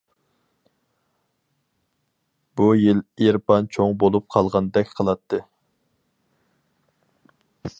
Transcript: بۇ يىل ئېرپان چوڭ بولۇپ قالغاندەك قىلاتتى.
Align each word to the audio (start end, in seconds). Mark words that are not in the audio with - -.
بۇ 2.61 2.69
يىل 2.83 3.03
ئېرپان 3.25 3.69
چوڭ 3.77 3.93
بولۇپ 4.05 4.27
قالغاندەك 4.37 4.97
قىلاتتى. 5.01 5.41